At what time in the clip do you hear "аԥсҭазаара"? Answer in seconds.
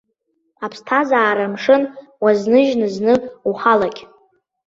0.65-1.43